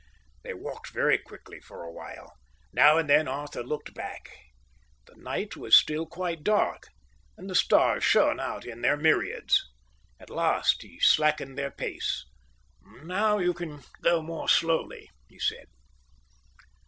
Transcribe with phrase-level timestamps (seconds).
[0.41, 2.33] They walked very quickly for a while.
[2.73, 4.31] Now and then Arthur looked back.
[5.05, 6.87] The night was still quite dark,
[7.37, 9.63] and the stars shone out in their myriads.
[10.19, 12.25] At last he slackened their pace.
[13.03, 15.67] "Now you can go more slowly," he said.